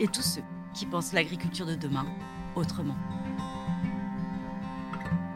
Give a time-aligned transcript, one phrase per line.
[0.00, 0.42] et tous ceux
[0.72, 2.06] qui pensent l'agriculture de demain
[2.56, 2.96] autrement.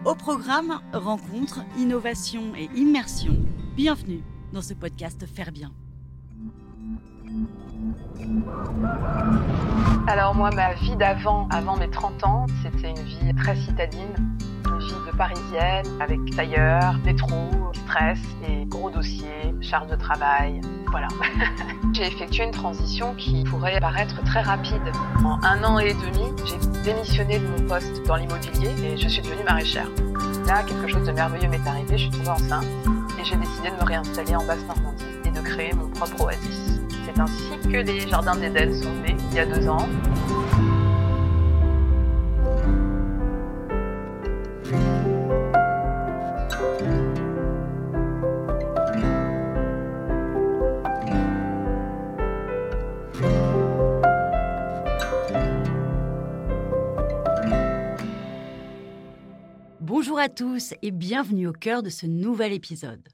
[0.04, 3.36] Au programme Rencontres, Innovation et Immersion,
[3.76, 4.22] bienvenue
[4.52, 5.72] dans ce podcast Faire Bien.
[10.06, 14.36] Alors moi, ma vie d'avant, avant mes 30 ans, c'était une vie très citadine,
[14.66, 21.08] une vie de parisienne, avec tailleur, métro, stress et gros dossiers, charge de travail, voilà.
[21.92, 24.82] j'ai effectué une transition qui pourrait paraître très rapide.
[25.24, 29.22] En un an et demi, j'ai démissionné de mon poste dans l'immobilier et je suis
[29.22, 29.88] devenue maraîchère.
[30.46, 32.66] Là, quelque chose de merveilleux m'est arrivé, je suis tombée enceinte
[33.20, 36.80] et j'ai décidé de me réinstaller en Basse-Normandie et de créer mon propre oasis.
[37.04, 39.88] C'est ainsi que les Jardins d'Éden sont nés il y a deux ans.
[60.28, 63.08] À tous et bienvenue au cœur de ce nouvel épisode.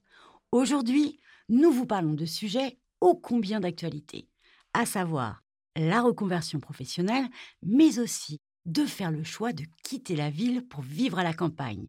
[0.50, 4.28] Aujourd'hui, nous vous parlons de sujets ô combien d'actualité,
[4.72, 5.44] à savoir
[5.76, 7.28] la reconversion professionnelle,
[7.62, 11.86] mais aussi de faire le choix de quitter la ville pour vivre à la campagne,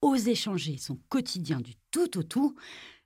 [0.00, 2.54] oser changer son quotidien du tout au tout,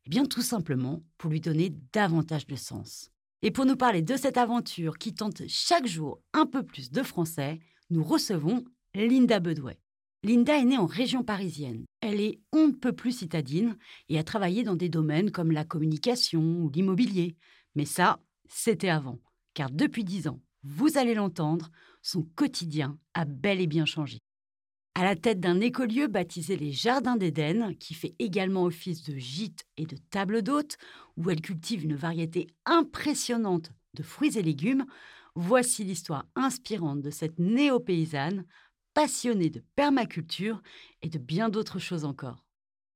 [0.05, 3.11] eh bien tout simplement pour lui donner davantage de sens.
[3.41, 7.03] Et pour nous parler de cette aventure qui tente chaque jour un peu plus de
[7.03, 8.63] français, nous recevons
[8.95, 9.82] Linda Bedouet.
[10.25, 11.85] Linda est née en région parisienne.
[12.01, 13.77] Elle est on ne peut plus citadine
[14.09, 17.37] et a travaillé dans des domaines comme la communication ou l'immobilier.
[17.75, 19.19] Mais ça, c'était avant.
[19.55, 21.71] Car depuis dix ans, vous allez l'entendre,
[22.03, 24.19] son quotidien a bel et bien changé.
[24.95, 29.65] À la tête d'un écolieu baptisé les Jardins d'Éden, qui fait également office de gîte
[29.77, 30.77] et de table d'hôte,
[31.17, 34.85] où elle cultive une variété impressionnante de fruits et légumes,
[35.35, 38.45] voici l'histoire inspirante de cette néo-paysanne
[38.95, 40.63] passionnée de permaculture
[41.03, 42.45] et de bien d'autres choses encore.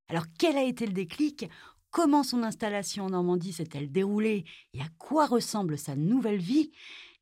[0.09, 1.49] Alors quel a été le déclic?
[1.91, 4.45] Comment son installation en Normandie s'est-elle déroulée?
[4.75, 6.71] Et à quoi ressemble sa nouvelle vie?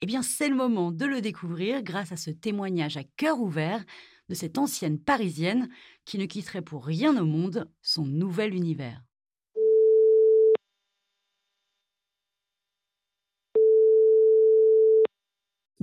[0.00, 3.84] Eh bien c'est le moment de le découvrir grâce à ce témoignage à cœur ouvert
[4.28, 5.68] de cette ancienne Parisienne
[6.04, 9.03] qui ne quitterait pour rien au monde son nouvel univers.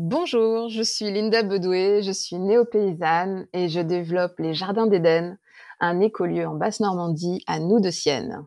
[0.03, 5.37] Bonjour, je suis Linda Bedouet, je suis néo-paysanne et je développe les Jardins d'Éden,
[5.79, 8.43] un écolieu en Basse-Normandie à nous de Sienne.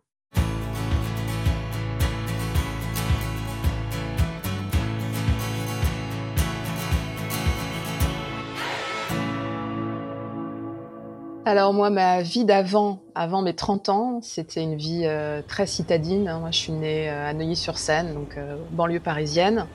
[11.47, 16.25] Alors moi, ma vie d'avant, avant mes 30 ans, c'était une vie euh, très citadine.
[16.41, 19.66] Moi, je suis née euh, à Neuilly-sur-Seine, donc euh, banlieue parisienne.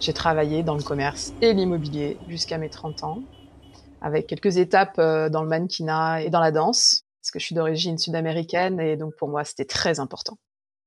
[0.00, 3.18] J'ai travaillé dans le commerce et l'immobilier jusqu'à mes 30 ans,
[4.00, 7.98] avec quelques étapes dans le mannequinat et dans la danse, parce que je suis d'origine
[7.98, 10.38] sud-américaine et donc pour moi, c'était très important.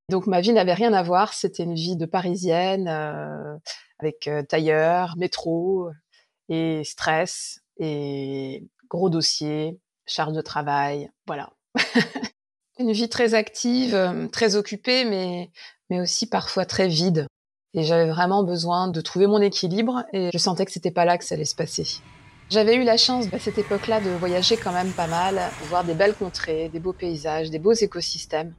[0.10, 2.88] Donc ma vie n'avait rien à voir, c'était une vie de parisienne,
[4.00, 5.90] avec tailleur, métro
[6.50, 11.52] et stress et gros dossiers, charge de travail, voilà.
[12.80, 15.52] une vie très active, euh, très occupée, mais,
[15.90, 17.28] mais aussi parfois très vide.
[17.74, 21.18] Et j'avais vraiment besoin de trouver mon équilibre et je sentais que c'était pas là
[21.18, 22.02] que ça allait se passer.
[22.50, 25.94] J'avais eu la chance à cette époque-là de voyager quand même pas mal, voir des
[25.94, 28.56] belles contrées, des beaux paysages, des beaux écosystèmes.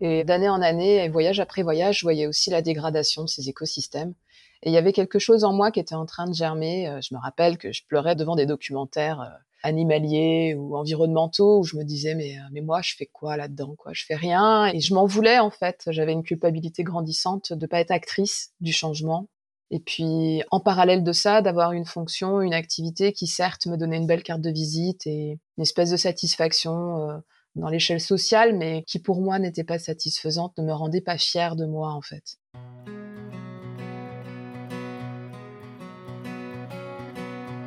[0.00, 4.14] Et d'année en année, voyage après voyage, je voyais aussi la dégradation de ces écosystèmes.
[4.62, 6.88] Et il y avait quelque chose en moi qui était en train de germer.
[6.88, 9.28] Euh, je me rappelle que je pleurais devant des documentaires euh,
[9.64, 13.74] animaliers ou environnementaux où je me disais mais euh, mais moi je fais quoi là-dedans
[13.76, 13.92] quoi?
[13.92, 14.66] Je fais rien.
[14.66, 15.82] Et je m'en voulais en fait.
[15.88, 19.28] J'avais une culpabilité grandissante de pas être actrice du changement.
[19.70, 23.96] Et puis en parallèle de ça d'avoir une fonction une activité qui certes me donnait
[23.96, 27.16] une belle carte de visite et une espèce de satisfaction euh,
[27.56, 31.56] dans l'échelle sociale mais qui pour moi n'était pas satisfaisante ne me rendait pas fière
[31.56, 32.36] de moi en fait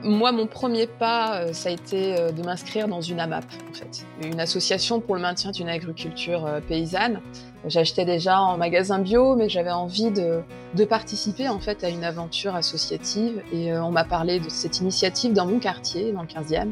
[0.07, 3.73] Moi, mon premier pas, euh, ça a été euh, de m'inscrire dans une AMAP, en
[3.73, 7.19] fait, une association pour le maintien d'une agriculture euh, paysanne.
[7.65, 10.43] J'achetais déjà en magasin bio, mais j'avais envie de,
[10.85, 13.41] participer en fait à une aventure associative.
[13.51, 16.69] Et on m'a parlé de cette initiative dans mon quartier, dans le 15e.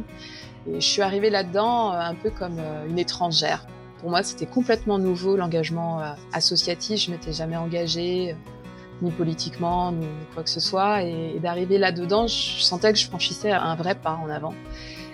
[0.72, 3.66] Et je suis arrivée là-dedans un peu comme une étrangère.
[4.00, 6.02] Pour moi, c'était complètement nouveau l'engagement
[6.32, 7.02] associatif.
[7.02, 8.36] Je m'étais jamais engagée
[9.02, 11.04] ni politiquement, ni quoi que ce soit.
[11.04, 14.54] Et, d'arriver là-dedans, je sentais que je franchissais un vrai pas en avant.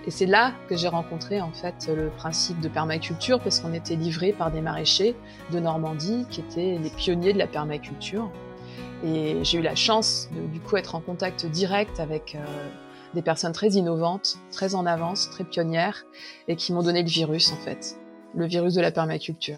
[0.07, 3.95] Et c'est là que j'ai rencontré en fait le principe de permaculture parce qu'on était
[3.95, 5.16] livré par des maraîchers
[5.51, 8.31] de Normandie qui étaient les pionniers de la permaculture.
[9.04, 12.69] Et j'ai eu la chance de du coup être en contact direct avec euh,
[13.13, 16.06] des personnes très innovantes, très en avance, très pionnières
[16.48, 18.00] et qui m'ont donné le virus en fait,
[18.36, 19.57] le virus de la permaculture.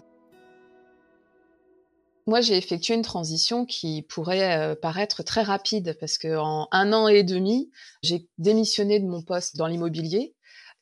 [2.26, 7.06] Moi, j'ai effectué une transition qui pourrait euh, paraître très rapide parce qu'en un an
[7.06, 7.70] et demi,
[8.02, 10.34] j'ai démissionné de mon poste dans l'immobilier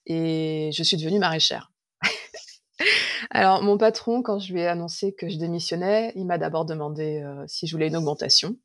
[0.06, 1.72] et je suis devenue maraîchère.
[3.30, 7.20] Alors, mon patron, quand je lui ai annoncé que je démissionnais, il m'a d'abord demandé
[7.24, 8.56] euh, si je voulais une augmentation.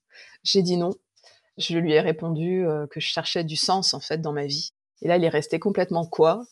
[0.44, 0.92] J'ai dit non.
[1.58, 4.74] Je lui ai répondu euh, que je cherchais du sens en fait dans ma vie.
[5.02, 6.46] Et là, il est resté complètement quoi.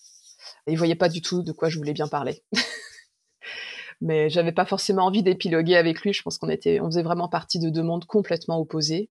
[0.66, 2.44] il voyait pas du tout de quoi je voulais bien parler.
[4.02, 6.14] mais j'avais pas forcément envie d'épiloguer avec lui.
[6.14, 9.10] Je pense qu'on était, on faisait vraiment partie de deux mondes complètement opposés.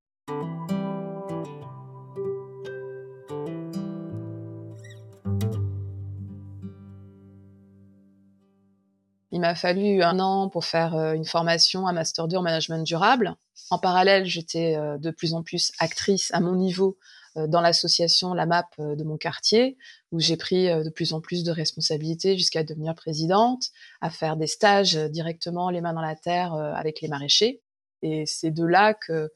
[9.35, 12.87] Il m'a fallu un an pour faire euh, une formation, un master 2 en management
[12.87, 13.35] durable.
[13.71, 16.97] En parallèle, j'étais euh, de plus en plus actrice à mon niveau
[17.37, 19.77] dans l'association La MAP euh, de mon quartier,
[20.13, 23.71] où j'ai pris euh, de plus en plus de responsabilités jusqu'à devenir présidente,
[24.01, 27.61] à faire des stages directement les mains dans la terre avec les maraîchers.
[28.03, 29.33] Et c'est de là que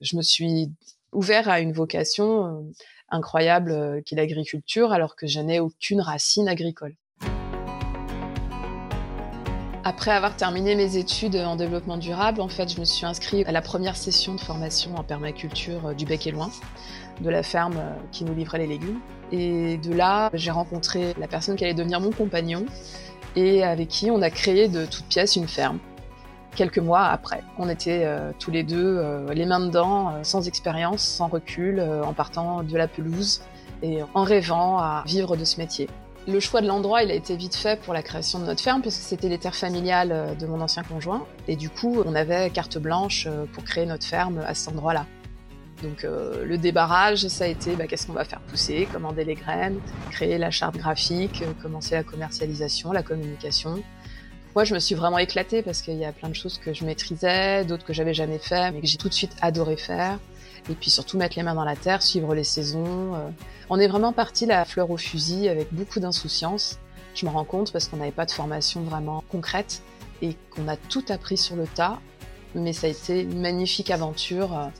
[0.00, 0.70] je me suis
[1.12, 2.70] ouvert à une vocation
[3.08, 6.94] incroyable qui est l'agriculture, alors que je n'ai aucune racine agricole.
[9.84, 13.52] Après avoir terminé mes études en développement durable, en fait, je me suis inscrite à
[13.52, 16.50] la première session de formation en permaculture du Bec et Loin
[17.22, 19.00] de la ferme euh, qui nous livrait les légumes.
[19.30, 22.66] Et de là, j'ai rencontré la personne qui allait devenir mon compagnon
[23.34, 25.78] et avec qui on a créé de toutes pièces une ferme.
[26.54, 31.00] Quelques mois après, on était euh, tous les deux euh, les mains dedans, sans expérience,
[31.00, 33.40] sans recul, en partant de la pelouse
[33.82, 35.88] et en rêvant à vivre de ce métier.
[36.28, 38.80] Le choix de l'endroit, il a été vite fait pour la création de notre ferme,
[38.82, 41.26] parce que c'était les terres familiales de mon ancien conjoint.
[41.48, 45.06] Et du coup, on avait carte blanche pour créer notre ferme à cet endroit-là.
[45.82, 49.34] Donc euh, le débarrage, ça a été bah, qu'est-ce qu'on va faire pousser, commander les
[49.34, 49.80] graines,
[50.10, 53.82] créer la charte graphique, euh, commencer la commercialisation, la communication.
[54.54, 56.84] Moi, je me suis vraiment éclatée parce qu'il y a plein de choses que je
[56.84, 60.18] maîtrisais, d'autres que j'avais jamais fait, mais que j'ai tout de suite adoré faire.
[60.70, 63.14] Et puis surtout mettre les mains dans la terre, suivre les saisons.
[63.14, 63.30] Euh.
[63.70, 66.78] On est vraiment parti la fleur au fusil avec beaucoup d'insouciance.
[67.14, 69.82] Je me rends compte parce qu'on n'avait pas de formation vraiment concrète
[70.20, 71.98] et qu'on a tout appris sur le tas.
[72.54, 74.70] Mais ça a été une magnifique aventure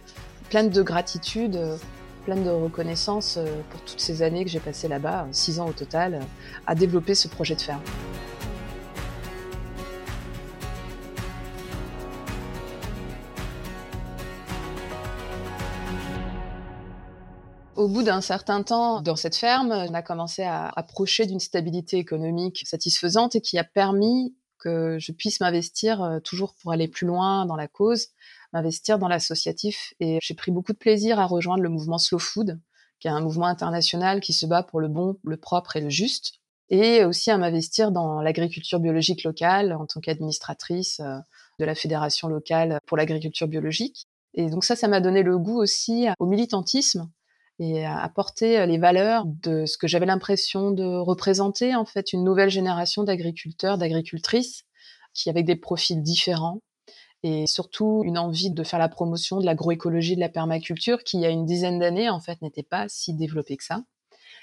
[0.53, 1.79] pleine de gratitude, euh,
[2.27, 5.73] pleine de reconnaissance euh, pour toutes ces années que j'ai passées là-bas, six ans au
[5.73, 6.21] total, euh,
[6.67, 7.81] à développer ce projet de ferme.
[17.75, 21.97] Au bout d'un certain temps dans cette ferme, on a commencé à approcher d'une stabilité
[21.97, 27.47] économique satisfaisante et qui a permis que je puisse m'investir toujours pour aller plus loin
[27.47, 28.09] dans la cause,
[28.53, 32.61] m'investir dans l'associatif et j'ai pris beaucoup de plaisir à rejoindre le mouvement Slow Food,
[33.01, 35.91] qui est un mouvement international qui se bat pour le bon, le propre et le
[35.91, 36.35] juste,
[36.71, 41.19] et aussi à m'investir dans l'agriculture biologique locale en tant qu'administratrice euh,
[41.59, 44.07] de la fédération locale pour l'agriculture biologique.
[44.35, 47.11] Et donc ça, ça m'a donné le goût aussi au militantisme
[47.59, 52.25] et à apporter les valeurs de ce que j'avais l'impression de représenter, en fait, une
[52.25, 54.65] nouvelle génération d'agriculteurs, d'agricultrices
[55.15, 56.61] qui avec des profils différents,
[57.23, 61.21] et surtout une envie de faire la promotion de l'agroécologie, de la permaculture, qui il
[61.21, 63.83] y a une dizaine d'années en fait n'était pas si développée que ça.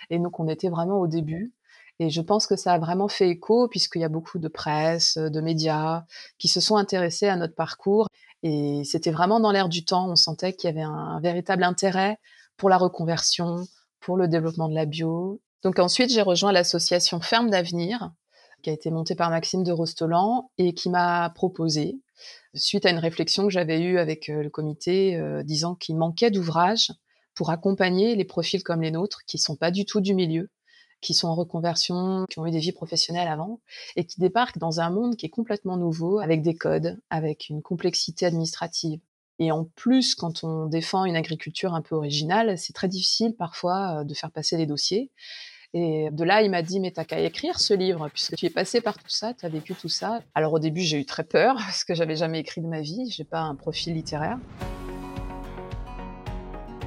[0.09, 1.53] Et donc on était vraiment au début.
[1.99, 5.17] Et je pense que ça a vraiment fait écho puisqu'il y a beaucoup de presse,
[5.17, 6.05] de médias
[6.37, 8.07] qui se sont intéressés à notre parcours.
[8.41, 10.09] Et c'était vraiment dans l'air du temps.
[10.09, 12.17] On sentait qu'il y avait un véritable intérêt
[12.55, 13.65] pour la reconversion,
[13.99, 15.41] pour le développement de la bio.
[15.61, 18.13] Donc ensuite, j'ai rejoint l'association Ferme d'avenir,
[18.63, 21.99] qui a été montée par Maxime de Rostolan et qui m'a proposé
[22.53, 26.31] suite à une réflexion que j'avais eue avec euh, le comité, euh, disant qu'il manquait
[26.31, 26.91] d'ouvrages
[27.35, 30.49] pour accompagner les profils comme les nôtres, qui sont pas du tout du milieu,
[31.01, 33.61] qui sont en reconversion, qui ont eu des vies professionnelles avant,
[33.95, 37.61] et qui débarquent dans un monde qui est complètement nouveau, avec des codes, avec une
[37.61, 38.99] complexité administrative.
[39.39, 44.03] Et en plus, quand on défend une agriculture un peu originale, c'est très difficile parfois
[44.03, 45.11] de faire passer les dossiers.
[45.75, 48.49] Et de là, il m'a dit, mais t'as qu'à écrire ce livre, puisque tu es
[48.49, 50.21] passé par tout ça, tu as vécu tout ça.
[50.33, 53.11] Alors au début, j'ai eu très peur, parce que j'avais jamais écrit de ma vie,
[53.11, 54.39] j'ai pas un profil littéraire.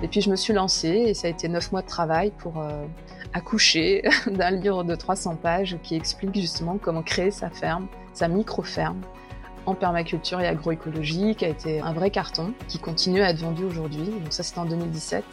[0.02, 2.58] Et puis je me suis lancée, et ça a été neuf mois de travail pour
[2.58, 2.84] euh,
[3.34, 9.00] accoucher d'un livre de 300 pages qui explique justement comment créer sa ferme, sa micro-ferme,
[9.64, 13.62] en permaculture et agroécologie, qui a été un vrai carton, qui continue à être vendu
[13.62, 14.06] aujourd'hui.
[14.06, 15.24] Donc ça, c'était en 2017.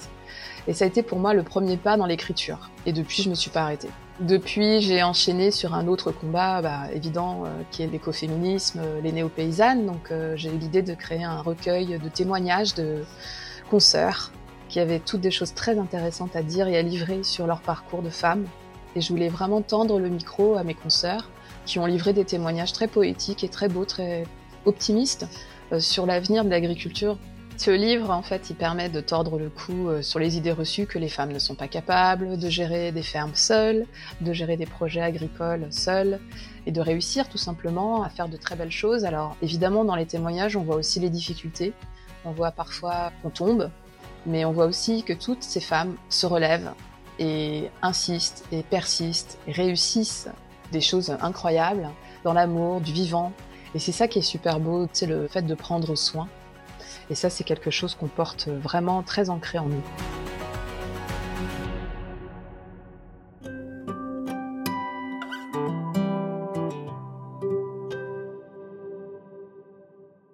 [0.68, 2.70] Et ça a été pour moi le premier pas dans l'écriture.
[2.86, 3.89] Et depuis, je me suis pas arrêtée.
[4.20, 9.13] Depuis, j'ai enchaîné sur un autre combat bah, évident euh, qui est l'écoféminisme, euh, les
[9.13, 9.86] néo-paysannes.
[9.86, 13.06] Donc euh, j'ai eu l'idée de créer un recueil de témoignages de
[13.70, 14.34] consoeurs
[14.68, 18.01] qui avaient toutes des choses très intéressantes à dire et à livrer sur leur parcours
[18.01, 18.46] de femmes.
[18.98, 21.30] Et je voulais vraiment tendre le micro à mes consoeurs
[21.66, 24.25] qui ont livré des témoignages très poétiques et très beaux, très
[24.66, 25.28] optimistes
[25.80, 27.18] sur l'avenir de l'agriculture
[27.60, 30.86] ce livre, en fait, il permet de tordre le cou euh, sur les idées reçues
[30.86, 33.86] que les femmes ne sont pas capables de gérer des fermes seules,
[34.22, 36.22] de gérer des projets agricoles seules,
[36.66, 39.04] et de réussir tout simplement à faire de très belles choses.
[39.04, 41.74] Alors, évidemment, dans les témoignages, on voit aussi les difficultés.
[42.24, 43.70] On voit parfois qu'on tombe,
[44.25, 46.72] mais on voit aussi que toutes ces femmes se relèvent
[47.20, 50.30] et insistent et persistent et réussissent
[50.72, 51.89] des choses incroyables
[52.24, 53.34] dans l'amour du vivant.
[53.75, 56.30] Et c'est ça qui est super beau, c'est le fait de prendre soin.
[57.10, 59.84] Et ça, c'est quelque chose qu'on porte vraiment très ancré en nous.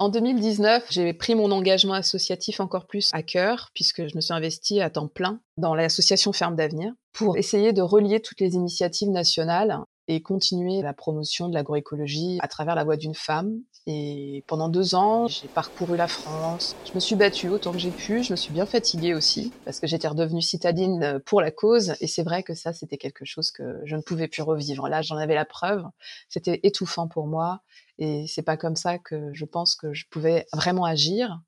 [0.05, 4.33] En 2019, j'ai pris mon engagement associatif encore plus à cœur, puisque je me suis
[4.33, 9.09] investie à temps plein dans l'association Ferme d'Avenir pour essayer de relier toutes les initiatives
[9.09, 13.59] nationales et continuer la promotion de l'agroécologie à travers la voix d'une femme.
[13.87, 16.75] Et pendant deux ans, j'ai parcouru la France.
[16.85, 18.23] Je me suis battue autant que j'ai pu.
[18.23, 21.95] Je me suis bien fatiguée aussi parce que j'étais redevenue citadine pour la cause.
[22.01, 24.87] Et c'est vrai que ça, c'était quelque chose que je ne pouvais plus revivre.
[24.87, 25.83] Là, j'en avais la preuve.
[26.29, 27.61] C'était étouffant pour moi.
[27.97, 31.39] Et c'est pas comme ça que je pense que je pouvais vraiment agir.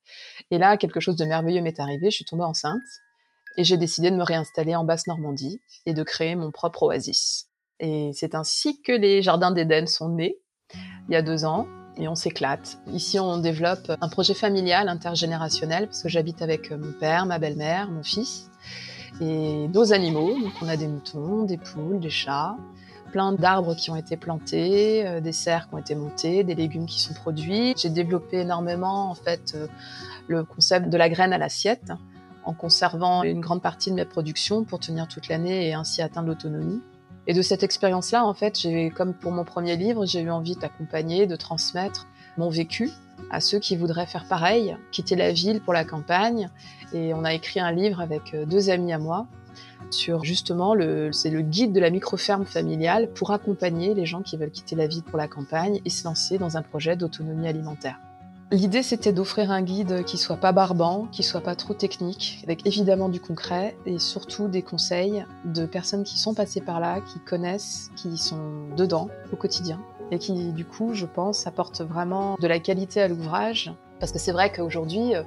[0.52, 2.10] Et là, quelque chose de merveilleux m'est arrivé.
[2.10, 2.82] Je suis tombée enceinte
[3.58, 7.47] et j'ai décidé de me réinstaller en Basse-Normandie et de créer mon propre oasis.
[7.80, 10.40] Et c'est ainsi que les Jardins d'Éden sont nés
[11.10, 11.68] il y a deux ans
[11.98, 12.80] et on s'éclate.
[12.92, 17.90] Ici, on développe un projet familial intergénérationnel parce que j'habite avec mon père, ma belle-mère,
[17.90, 18.50] mon fils
[19.22, 20.38] et nos animaux.
[20.40, 22.56] Donc, on a des moutons, des poules, des chats,
[23.12, 26.86] plein d'arbres qui ont été plantés, euh, des serres qui ont été montées, des légumes
[26.86, 27.74] qui sont produits.
[27.78, 29.68] J'ai développé énormément, en fait, euh,
[30.28, 31.92] le concept de la graine à l'assiette
[32.44, 36.28] en conservant une grande partie de mes productions pour tenir toute l'année et ainsi atteindre
[36.28, 36.82] l'autonomie.
[37.28, 40.56] Et de cette expérience-là, en fait, j'ai, comme pour mon premier livre, j'ai eu envie
[40.56, 42.08] d'accompagner, de transmettre
[42.38, 42.90] mon vécu
[43.30, 46.50] à ceux qui voudraient faire pareil, quitter la ville pour la campagne.
[46.94, 49.28] Et on a écrit un livre avec euh, deux amis à moi
[49.90, 54.38] sur justement le, c'est le guide de la micro-ferme familiale pour accompagner les gens qui
[54.38, 58.00] veulent quitter la ville pour la campagne et se lancer dans un projet d'autonomie alimentaire.
[58.50, 62.66] L'idée, c'était d'offrir un guide qui soit pas barbant, qui soit pas trop technique, avec
[62.66, 67.20] évidemment du concret et surtout des conseils de personnes qui sont passées par là, qui
[67.20, 72.48] connaissent, qui sont dedans au quotidien et qui, du coup, je pense, apportent vraiment de
[72.48, 73.74] la qualité à l'ouvrage.
[74.00, 75.24] Parce que c'est vrai qu'aujourd'hui, euh,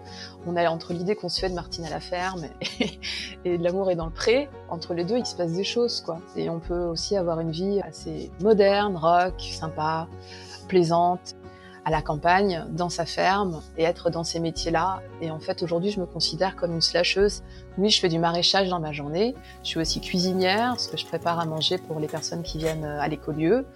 [0.46, 2.44] on est entre l'idée qu'on se fait de Martine à la ferme
[3.44, 4.48] et, de l'amour est dans le pré.
[4.70, 6.20] Entre les deux, il se passe des choses, quoi.
[6.36, 10.06] Et on peut aussi avoir une vie assez moderne, rock, sympa,
[10.68, 11.34] plaisante,
[11.84, 15.00] à la campagne, dans sa ferme et être dans ces métiers-là.
[15.20, 17.42] Et en fait, aujourd'hui, je me considère comme une slasheuse.
[17.78, 19.34] Oui, je fais du maraîchage dans ma journée.
[19.62, 22.84] Je suis aussi cuisinière, parce que je prépare à manger pour les personnes qui viennent
[22.84, 23.66] à l'écolieu.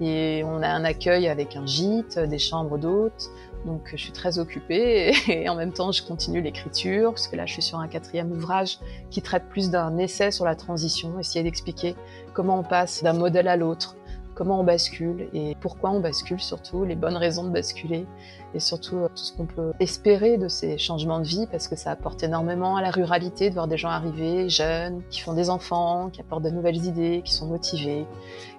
[0.00, 3.30] Et on a un accueil avec un gîte, des chambres d'hôtes.
[3.66, 7.46] Donc, je suis très occupée et en même temps, je continue l'écriture, parce que là,
[7.46, 8.78] je suis sur un quatrième ouvrage
[9.10, 11.96] qui traite plus d'un essai sur la transition, essayer d'expliquer
[12.34, 13.96] comment on passe d'un modèle à l'autre,
[14.38, 18.06] comment on bascule et pourquoi on bascule surtout, les bonnes raisons de basculer
[18.54, 21.74] et surtout euh, tout ce qu'on peut espérer de ces changements de vie parce que
[21.74, 25.50] ça apporte énormément à la ruralité de voir des gens arriver jeunes, qui font des
[25.50, 28.06] enfants, qui apportent de nouvelles idées, qui sont motivés,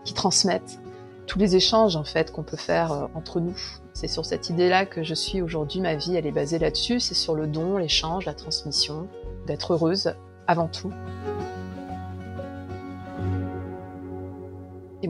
[0.04, 0.82] qui transmettent
[1.28, 3.58] tous les échanges en fait qu'on peut faire euh, entre nous.
[3.94, 7.16] C'est sur cette idée-là que je suis aujourd'hui, ma vie elle est basée là-dessus, c'est
[7.16, 9.08] sur le don, l'échange, la transmission,
[9.48, 10.14] d'être heureuse
[10.46, 10.92] avant tout.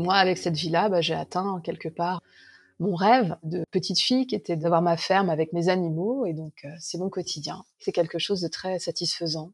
[0.10, 2.24] Moi, avec cette vie-là, bah, j'ai atteint quelque part
[2.80, 6.26] mon rêve de petite fille qui était d'avoir ma ferme avec mes animaux.
[6.26, 7.64] Et donc, euh, c'est mon quotidien.
[7.78, 9.52] C'est quelque chose de très satisfaisant.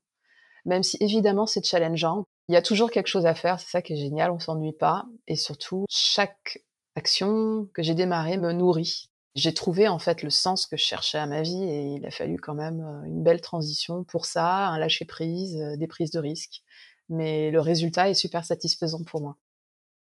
[0.63, 2.24] Même si évidemment c'est challengeant.
[2.47, 3.59] Il y a toujours quelque chose à faire.
[3.59, 4.31] C'est ça qui est génial.
[4.31, 5.05] On s'ennuie pas.
[5.27, 6.63] Et surtout, chaque
[6.95, 9.09] action que j'ai démarrée me nourrit.
[9.35, 12.12] J'ai trouvé en fait le sens que je cherchais à ma vie et il a
[12.12, 16.12] fallu quand même euh, une belle transition pour ça, un lâcher prise, euh, des prises
[16.12, 16.63] de risques.
[17.09, 19.35] Mais le résultat est super satisfaisant pour moi.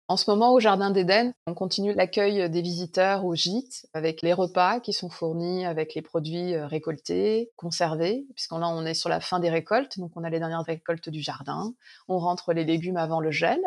[0.07, 4.35] En ce moment, au Jardin d'Éden, on continue l'accueil des visiteurs au gîte avec les
[4.35, 9.09] repas qui sont fournis avec les produits euh, récoltés, conservés, puisqu'on là, on est sur
[9.09, 11.73] la fin des récoltes, donc on a les dernières récoltes du jardin.
[12.07, 13.61] On rentre les légumes avant le gel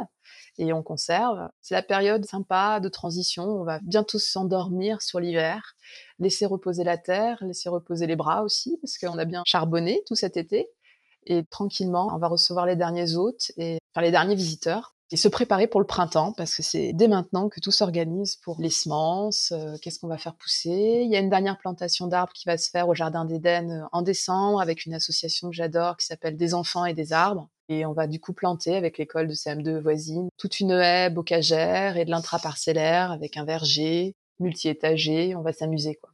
[0.60, 1.50] et on conserve.
[1.62, 3.44] C'est la période sympa de transition.
[3.46, 5.74] On va bientôt s'endormir sur l'hiver,
[6.20, 10.16] laisser reposer la terre, laisser reposer les bras aussi, parce qu'on a bien charbonné tout
[10.16, 10.70] cet été.
[11.26, 15.68] Et tranquillement, on va recevoir les derniers hôtes et les derniers visiteurs et se préparer
[15.68, 19.76] pour le printemps parce que c'est dès maintenant que tout s'organise pour les semences, euh,
[19.82, 21.02] qu'est-ce qu'on va faire pousser.
[21.04, 23.88] Il y a une dernière plantation d'arbres qui va se faire au Jardin d'Éden euh,
[23.92, 27.50] en décembre avec une association que j'adore qui s'appelle Des enfants et des arbres.
[27.70, 31.98] Et on va du coup planter avec l'école de CM2 voisine toute une haie bocagère
[31.98, 35.36] et de l'intraparcellaire avec un verger multi-étagé.
[35.36, 36.12] On va s'amuser quoi.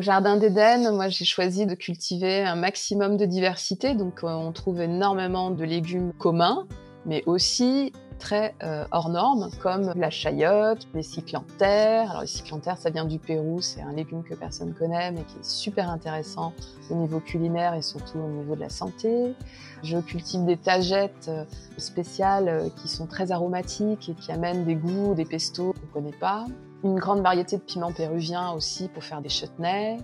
[0.00, 4.50] Au Jardin d'Éden, moi j'ai choisi de cultiver un maximum de diversité, donc euh, on
[4.50, 6.66] trouve énormément de légumes communs,
[7.04, 12.08] mais aussi très euh, hors normes, comme la chayotte, les cyclanthères.
[12.12, 15.36] Alors les cyclanthères, ça vient du Pérou, c'est un légume que personne connaît, mais qui
[15.38, 16.54] est super intéressant
[16.88, 19.34] au niveau culinaire et surtout au niveau de la santé.
[19.82, 21.44] Je cultive des tagettes euh,
[21.76, 26.46] spéciales qui sont très aromatiques et qui amènent des goûts, des pestos qu'on connaît pas
[26.84, 29.98] une grande variété de piments péruviens aussi pour faire des chutneys,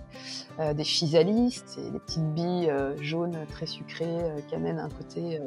[0.59, 4.89] euh, des physalis, c'est des petites billes euh, jaunes très sucrées euh, qui amènent un
[4.89, 5.39] côté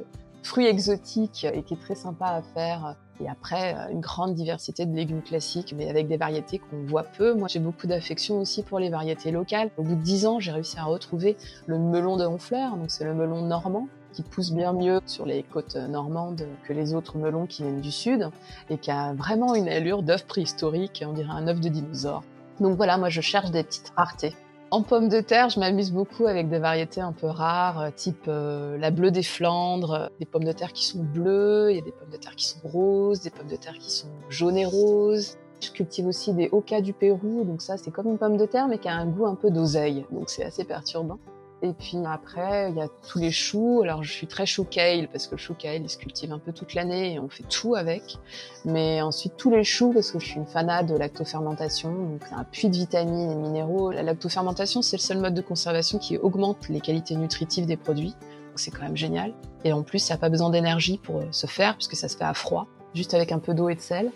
[0.43, 2.97] fruit exotique et qui est très sympa à faire.
[3.23, 7.35] Et après, une grande diversité de légumes classiques, mais avec des variétés qu'on voit peu.
[7.35, 9.71] Moi, j'ai beaucoup d'affection aussi pour les variétés locales.
[9.77, 13.05] Au bout de dix ans, j'ai réussi à retrouver le melon de Honfleur, donc c'est
[13.05, 17.47] le melon normand, qui pousse bien mieux sur les côtes normandes que les autres melons
[17.47, 18.31] qui viennent du sud
[18.69, 22.23] et qui a vraiment une allure d'œuf préhistorique, on dirait un œuf de dinosaure.
[22.61, 24.35] Donc voilà, moi je cherche des petites raretés.
[24.73, 28.27] En pommes de terre, je m'amuse beaucoup avec des variétés un peu rares, euh, type
[28.29, 31.83] euh, la bleue des Flandres, des pommes de terre qui sont bleues, il y a
[31.83, 34.67] des pommes de terre qui sont roses, des pommes de terre qui sont jaunes et
[34.67, 35.39] roses.
[35.61, 38.69] Je cultive aussi des oca du Pérou, donc ça c'est comme une pomme de terre
[38.69, 41.19] mais qui a un goût un peu d'oseille, donc c'est assez perturbant.
[41.63, 43.83] Et puis après, il y a tous les choux.
[43.83, 46.39] Alors je suis très chou kale parce que le chou kale, il se cultive un
[46.39, 48.17] peu toute l'année et on fait tout avec.
[48.65, 52.45] Mais ensuite tous les choux parce que je suis une fanade de lactofermentation, donc un
[52.45, 53.91] puits de vitamines et minéraux.
[53.91, 58.15] La lactofermentation, c'est le seul mode de conservation qui augmente les qualités nutritives des produits.
[58.49, 59.35] Donc c'est quand même génial.
[59.65, 62.17] Et en plus, ça n'a pas besoin d'énergie pour euh, se faire puisque ça se
[62.17, 64.11] fait à froid, juste avec un peu d'eau et de sel.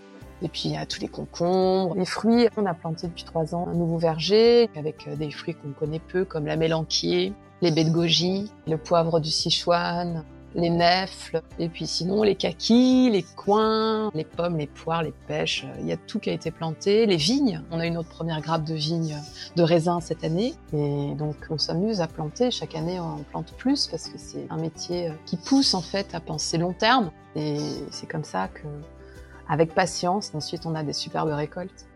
[0.44, 2.46] Et puis il y a tous les concombres, les fruits.
[2.56, 5.98] On a planté depuis trois ans un nouveau verger avec euh, des fruits qu'on connaît
[5.98, 10.22] peu comme la mélanquier, les baies de goji, le poivre du Sichuan,
[10.54, 15.66] les nèfles, et puis sinon les kakis, les coins, les pommes, les poires, les pêches,
[15.80, 18.40] il y a tout qui a été planté, les vignes, on a une autre première
[18.40, 19.16] grappe de vignes
[19.56, 23.88] de raisin cette année, et donc on s'amuse à planter, chaque année on plante plus
[23.88, 27.56] parce que c'est un métier euh, qui pousse en fait à penser long terme, et
[27.90, 28.68] c'est comme ça que
[29.48, 30.34] avec patience.
[30.34, 31.86] Ensuite, on a des superbes récoltes.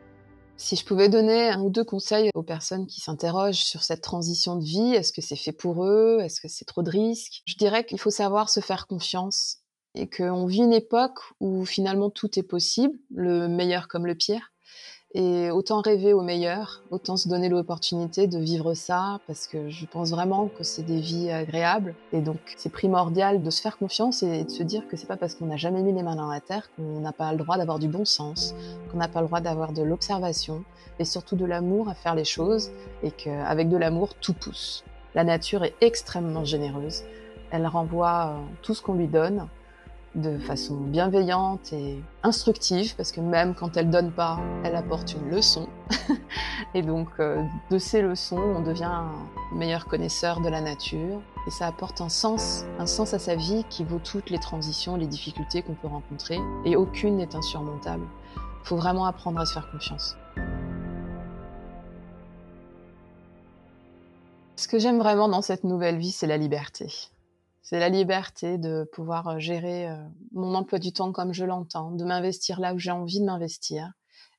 [0.56, 4.56] Si je pouvais donner un ou deux conseils aux personnes qui s'interrogent sur cette transition
[4.56, 6.18] de vie, est-ce que c'est fait pour eux?
[6.20, 7.42] Est-ce que c'est trop de risques?
[7.46, 9.58] Je dirais qu'il faut savoir se faire confiance
[9.94, 14.52] et qu'on vit une époque où finalement tout est possible, le meilleur comme le pire.
[15.14, 19.86] Et autant rêver au meilleur, autant se donner l'opportunité de vivre ça, parce que je
[19.86, 21.94] pense vraiment que c'est des vies agréables.
[22.12, 25.16] Et donc, c'est primordial de se faire confiance et de se dire que c'est pas
[25.16, 27.56] parce qu'on n'a jamais mis les mains dans la terre qu'on n'a pas le droit
[27.56, 28.54] d'avoir du bon sens,
[28.90, 30.62] qu'on n'a pas le droit d'avoir de l'observation,
[30.98, 32.70] et surtout de l'amour à faire les choses,
[33.02, 34.84] et qu'avec de l'amour, tout pousse.
[35.14, 37.04] La nature est extrêmement généreuse.
[37.50, 39.48] Elle renvoie euh, tout ce qu'on lui donne,
[40.14, 45.30] de façon bienveillante et instructive, parce que même quand elle donne pas, elle apporte une
[45.30, 45.68] leçon.
[46.74, 49.12] et donc, euh, de ces leçons, on devient un
[49.54, 53.64] meilleur connaisseur de la nature, et ça apporte un sens, un sens à sa vie
[53.70, 58.04] qui vaut toutes les transitions, les difficultés qu'on peut rencontrer, et aucune n'est insurmontable.
[58.36, 60.16] Il faut vraiment apprendre à se faire confiance.
[64.56, 67.10] Ce que j'aime vraiment dans cette nouvelle vie, c'est la liberté.
[67.70, 69.96] C'est la liberté de pouvoir euh, gérer euh,
[70.32, 73.92] mon emploi du temps comme je l'entends, de m'investir là où j'ai envie de m'investir.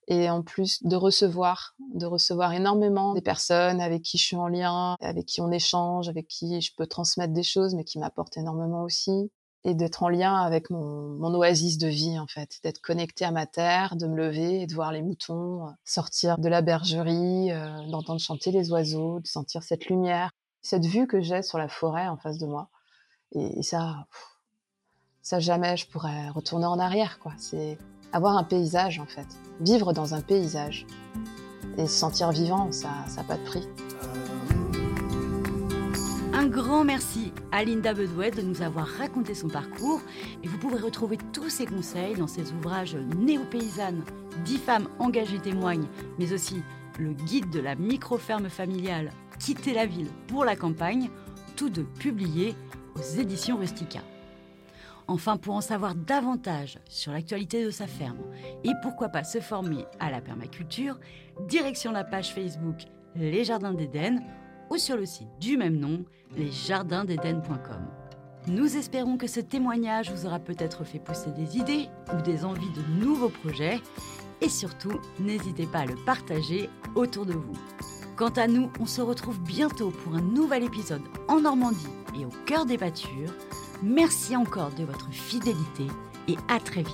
[0.08, 4.48] Et en plus de recevoir, de recevoir énormément des personnes avec qui je suis en
[4.48, 8.36] lien, avec qui on échange, avec qui je peux transmettre des choses, mais qui m'apportent
[8.38, 9.30] énormément aussi,
[9.64, 13.46] et d'être en lien avec mon, oasis de vie en fait, d'être connecté à ma
[13.46, 17.52] terre, de me lever et de voir les moutons euh, sortir de la bergerie,
[17.92, 20.32] d'entendre chanter les oiseaux, de sentir cette lumière,
[20.64, 22.72] cette vue que j'ai sur la forêt en face de moi
[23.34, 24.08] Et, ça,
[25.22, 27.34] ça jamais je pourrais retourner en arrière, quoi.
[27.38, 27.78] C'est
[28.12, 29.28] avoir un paysage, en fait.
[29.60, 30.86] Vivre dans un paysage.
[31.78, 33.68] Et se sentir vivant, ça n'a pas de prix.
[36.34, 40.00] Un grand merci à Linda Bedouet de nous avoir raconté son parcours
[40.42, 44.04] et vous pouvez retrouver tous ses conseils dans ses ouvrages Néo-paysanne,
[44.46, 45.88] 10 femmes engagées témoignent,
[46.18, 46.62] mais aussi
[46.98, 51.10] le guide de la micro-ferme familiale Quitter la ville pour la campagne,
[51.56, 52.56] tous deux publiés
[53.18, 54.00] éditions Rustica.
[55.08, 58.20] Enfin, pour en savoir davantage sur l'actualité de sa ferme
[58.64, 61.00] et pourquoi pas se former à la permaculture,
[61.48, 62.84] direction la page Facebook
[63.16, 64.22] Les Jardins d'Éden
[64.70, 66.06] ou sur le site du même nom,
[66.38, 67.88] lesjardinsdeden.com.
[68.48, 72.72] Nous espérons que ce témoignage vous aura peut-être fait pousser des idées ou des envies
[72.74, 73.80] de nouveaux projets.
[74.42, 77.58] Et surtout, n'hésitez pas à le partager autour de vous.
[78.20, 81.88] Quant à nous, on se retrouve bientôt pour un nouvel épisode en Normandie
[82.20, 83.34] et au cœur des pâtures.
[83.82, 85.88] Merci encore de votre fidélité
[86.28, 86.94] et à très vite.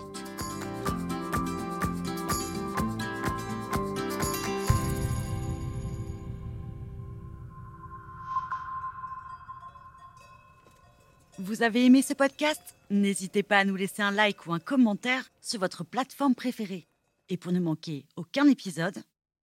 [11.40, 12.62] Vous avez aimé ce podcast?
[12.92, 16.86] N'hésitez pas à nous laisser un like ou un commentaire sur votre plateforme préférée.
[17.30, 19.00] Et pour ne manquer aucun épisode,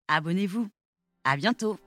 [0.07, 0.68] abonnez-vous.
[1.24, 1.78] À bientôt